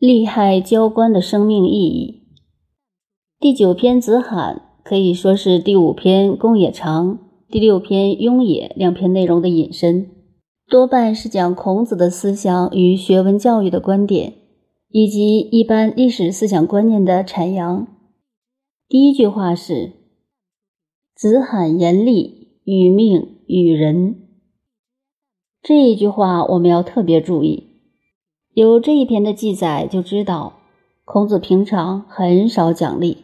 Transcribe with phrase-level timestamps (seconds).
[0.00, 2.22] 利害交关的生命意义。
[3.38, 7.18] 第九篇子罕可以说是第五篇公冶长、
[7.50, 10.10] 第六篇雍也两篇内容的引申，
[10.70, 14.32] 多半是讲孔子的思想与学文教育的观点，
[14.88, 17.86] 以及一般历史思想观念的阐扬。
[18.88, 19.92] 第一句话是
[21.14, 24.16] ：“子罕言利，与命与人。”
[25.62, 27.69] 这一句话我们要特别注意。
[28.52, 30.54] 有这一篇的记载，就知道
[31.04, 33.18] 孔子平常很少讲利。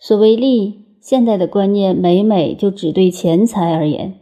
[0.00, 4.18] 所谓利，现代的观念每每就只对钱财而言，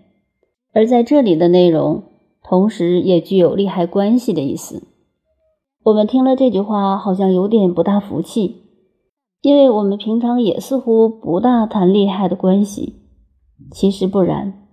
[0.74, 2.02] 而在这里的内容，
[2.42, 4.83] 同时也具有利害关系的意思。
[5.84, 8.64] 我们听了这句话，好像有点不大服气，
[9.41, 12.97] 因为我们平常也似乎不大谈利害的关系。
[13.72, 14.69] 其实不然，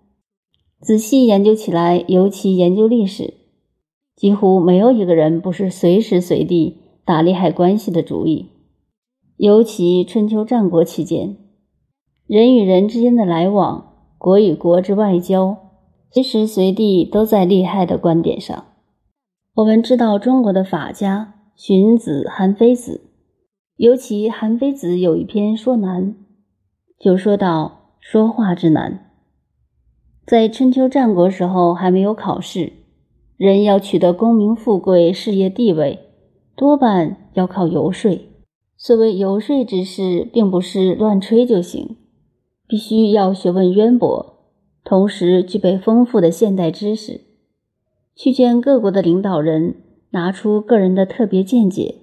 [0.82, 3.45] 仔细研究起来，尤其研究历史。
[4.16, 8.50] 几乎没有一个人不是随时随地打利害关系的主意，
[9.36, 11.36] 尤其春秋战国期间，
[12.26, 15.58] 人与人之间的来往，国与国之外交，
[16.12, 18.66] 随时随地都在利害的观点上。
[19.56, 23.10] 我们知道中国的法家荀子、韩非子，
[23.76, 26.16] 尤其韩非子有一篇说难，
[26.98, 29.12] 就说到说话之难。
[30.26, 32.85] 在春秋战国时候还没有考试。
[33.38, 36.00] 人要取得功名富贵、事业地位，
[36.56, 38.18] 多半要靠游说。
[38.78, 41.98] 所谓游说之事，并不是乱吹就行，
[42.68, 44.38] 必须要学问渊博，
[44.84, 47.22] 同时具备丰富的现代知识，
[48.16, 49.76] 去见各国的领导人，
[50.12, 51.96] 拿出个人的特别见解，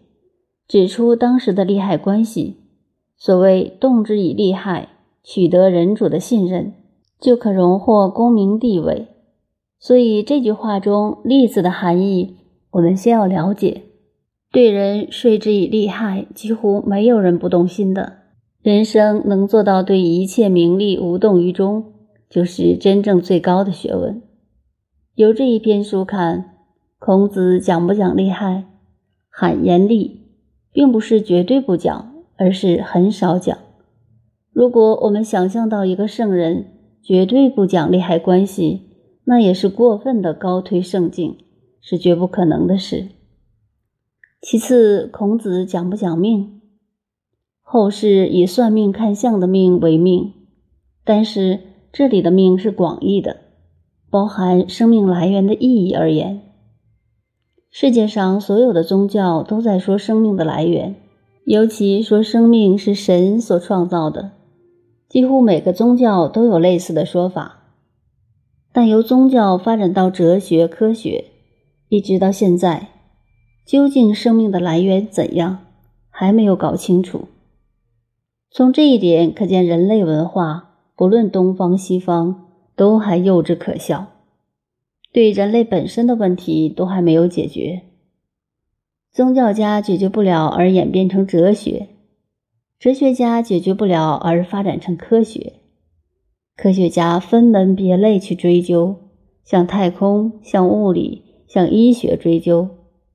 [0.69, 2.59] 指出当时的利害关系。
[3.17, 4.89] 所谓动之以利害，
[5.23, 6.75] 取得人主的信任，
[7.19, 9.09] 就可荣获功名地位。
[9.83, 12.37] 所以这句话中“利”字的含义，
[12.71, 13.83] 我们先要了解。
[14.53, 18.19] 对人说之以利害，几乎没有人不动心的。
[18.63, 21.95] 人生能做到对一切名利无动于衷，
[22.31, 24.23] 就是真正最高的学问。
[25.17, 26.59] 由这一篇书看，
[27.01, 28.63] 孔子讲不讲利害，
[29.29, 30.21] 罕言利，
[30.73, 33.59] 并不是绝对不讲，而是很少讲。
[34.53, 36.67] 如果我们想象到一个圣人
[37.03, 38.92] 绝对不讲利害关系，
[39.33, 41.39] 那也是过分的高推圣境，
[41.81, 43.09] 是绝不可能的事。
[44.43, 46.61] 其次，孔子讲不讲命？
[47.63, 50.35] 后世以算命看相的命为命，
[51.03, 51.61] 但是
[51.91, 53.39] 这里的命是广义的，
[54.11, 56.43] 包含生命来源的意义而言。
[57.71, 60.95] 世界上所有的宗教都在说生命的来源，
[61.47, 64.33] 尤其说生命是神所创造的，
[65.09, 67.61] 几乎每个宗教都有类似的说法。
[68.73, 71.27] 但由宗教发展到哲学、科学，
[71.89, 72.89] 一直到现在，
[73.67, 75.59] 究竟生命的来源怎样，
[76.09, 77.29] 还没有搞清楚。
[78.51, 84.07] 从这一点可见，人类文化不论东方西方，都还幼稚可笑，
[85.13, 87.83] 对人类本身的问题都还没有解决。
[89.13, 91.89] 宗教家解决不了而演变成哲学，
[92.79, 95.62] 哲学家解决不了而发展成科学。
[96.57, 98.97] 科学家分门别类去追究，
[99.43, 102.69] 向太空、向物理、向医学追究，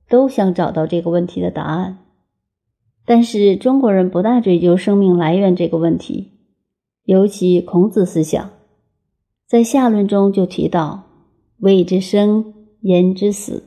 [0.08, 1.98] 都想找到这个问题的答案。
[3.06, 6.32] 但是中国人不大追究生命来源这个问题，
[7.04, 8.50] 尤其孔子思想，
[9.46, 11.04] 在下论中就提到
[11.60, 13.64] “谓之生，言之死”，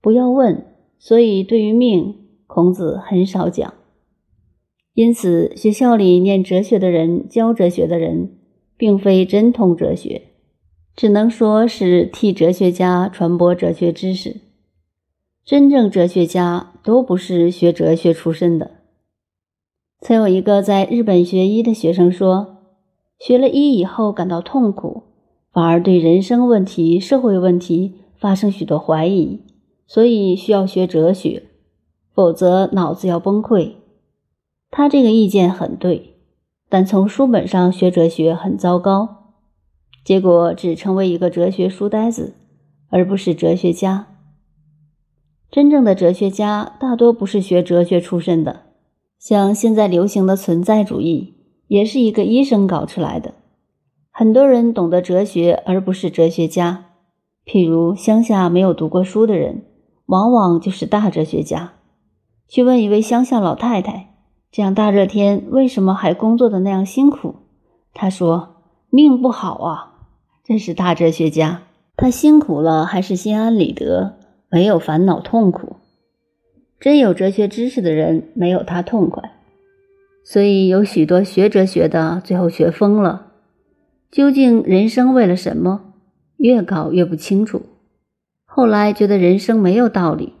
[0.00, 0.66] 不要问。
[0.98, 2.14] 所以对于命，
[2.46, 3.74] 孔子很少讲。
[4.94, 8.38] 因此，学校里念哲学的人，教哲学的人。
[8.82, 10.22] 并非真通哲学，
[10.96, 14.40] 只能说是替哲学家传播哲学知识。
[15.44, 18.72] 真正哲学家都不是学哲学出身的。
[20.00, 22.56] 曾有一个在日本学医的学生说，
[23.20, 25.04] 学了医以后感到痛苦，
[25.52, 29.42] 反而对人生问题、社会问题发生许多怀疑，
[29.86, 31.44] 所以需要学哲学，
[32.12, 33.74] 否则脑子要崩溃。
[34.72, 36.11] 他这个意见很对。
[36.72, 39.34] 但从书本上学哲学很糟糕，
[40.06, 42.34] 结果只成为一个哲学书呆子，
[42.88, 44.06] 而不是哲学家。
[45.50, 48.62] 真正的哲学家大多不是学哲学出身的，
[49.18, 51.34] 像现在流行的存在主义，
[51.66, 53.34] 也是一个医生搞出来的。
[54.10, 56.86] 很多人懂得哲学，而不是哲学家。
[57.44, 59.66] 譬如乡下没有读过书的人，
[60.06, 61.74] 往往就是大哲学家。
[62.48, 64.11] 去问一位乡下老太太。
[64.52, 67.36] 这样大热天，为什么还工作的那样辛苦？
[67.94, 68.56] 他说
[68.90, 69.94] ：“命不好啊！”
[70.44, 71.62] 真是大哲学家。
[71.96, 74.18] 他辛苦了，还是心安理得，
[74.50, 75.76] 没有烦恼痛苦。
[76.78, 79.32] 真有哲学知识的人没有他痛快。
[80.22, 83.28] 所以有许多学哲学的最后学疯了。
[84.10, 85.94] 究竟人生为了什么？
[86.36, 87.62] 越搞越不清楚。
[88.44, 90.34] 后来觉得人生没有道理，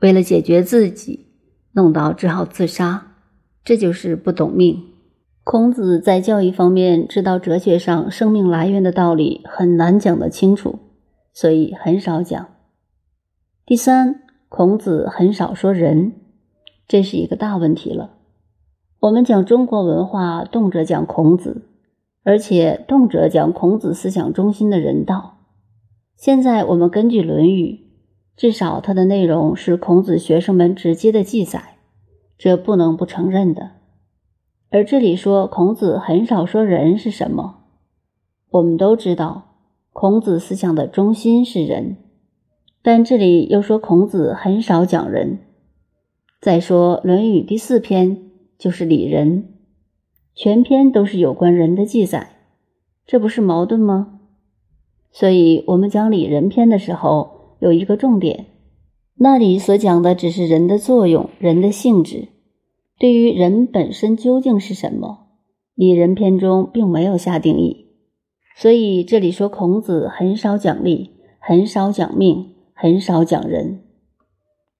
[0.00, 1.26] 为了解决自己，
[1.72, 3.08] 弄到只好自杀。
[3.64, 4.82] 这就是不懂命。
[5.44, 10.78] 孔子在教育方面知道哲学上生命来源的道理很难讲得清楚，
[11.32, 12.48] 所以很少讲。
[13.66, 16.12] 第三，孔子很少说人，
[16.86, 18.18] 这是一个大问题了。
[19.00, 21.68] 我们讲中国文化，动辄讲孔子，
[22.22, 25.38] 而且动辄讲孔子思想中心的人道。
[26.16, 27.66] 现在我们根据《论语》，
[28.36, 31.71] 至少它的内容是孔子学生们直接的记载，
[32.42, 33.70] 这不能不承认的。
[34.68, 37.66] 而这里说孔子很少说人是什么？
[38.50, 39.54] 我们都知道，
[39.92, 41.98] 孔子思想的中心是人，
[42.82, 45.38] 但这里又说孔子很少讲人。
[46.40, 49.54] 再说《论语》第四篇就是礼仁，
[50.34, 52.38] 全篇都是有关人的记载，
[53.06, 54.18] 这不是矛盾吗？
[55.12, 58.46] 所以，我们讲礼仁篇的时候有一个重点，
[59.14, 62.30] 那里所讲的只是人的作用、人的性质。
[63.02, 65.26] 对于人本身究竟是什么，
[65.74, 67.88] 礼仁篇中并没有下定义，
[68.56, 71.10] 所以这里说孔子很少讲礼，
[71.40, 73.82] 很少讲命，很少讲人，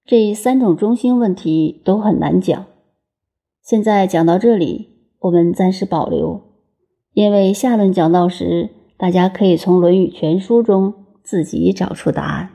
[0.07, 2.65] 这三种中心问题都很难讲。
[3.61, 4.91] 现在讲到这里，
[5.23, 6.43] 我们暂时保留，
[7.15, 12.51] 因为下轮讲到时，大家可以从《论语全书》中自己找出答案。